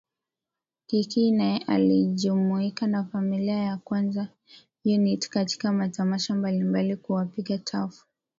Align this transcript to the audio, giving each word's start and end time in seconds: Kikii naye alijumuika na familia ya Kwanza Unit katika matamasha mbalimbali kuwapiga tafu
Kikii 0.87 1.31
naye 1.31 1.57
alijumuika 1.67 2.87
na 2.87 3.03
familia 3.03 3.57
ya 3.57 3.77
Kwanza 3.77 4.27
Unit 4.85 5.29
katika 5.29 5.71
matamasha 5.71 6.35
mbalimbali 6.35 6.95
kuwapiga 6.95 7.57
tafu 7.57 8.05